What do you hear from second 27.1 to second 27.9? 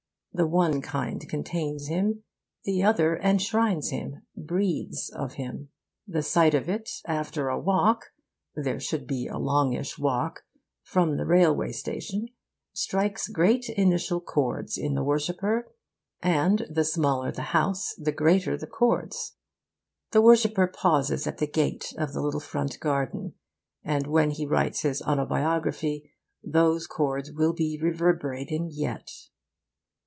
will be